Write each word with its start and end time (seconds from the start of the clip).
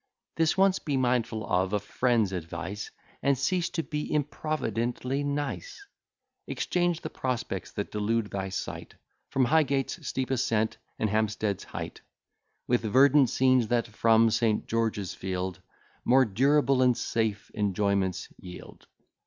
This 0.35 0.57
once 0.57 0.79
be 0.79 0.97
mindful 0.97 1.45
of 1.45 1.73
a 1.73 1.79
friend's 1.79 2.31
advice, 2.31 2.89
And 3.21 3.37
cease 3.37 3.69
to 3.69 3.83
be 3.83 4.11
improvidently 4.11 5.23
nice; 5.23 5.85
Exchange 6.47 7.01
the 7.01 7.09
prospects 7.11 7.71
that 7.73 7.91
delude 7.91 8.31
thy 8.31 8.49
sight, 8.49 8.95
From 9.29 9.45
Highgate's 9.45 10.07
steep 10.07 10.31
ascent 10.31 10.77
and 10.97 11.07
Hampstead's 11.11 11.65
height, 11.65 12.01
With 12.65 12.81
verdant 12.81 13.29
scenes, 13.29 13.67
that, 13.67 13.85
from 13.89 14.31
St. 14.31 14.65
George's 14.67 15.13
Field, 15.13 15.61
More 16.03 16.25
durable 16.25 16.81
and 16.81 16.97
safe 16.97 17.51
enjoyments 17.53 18.27
yield. 18.39 18.87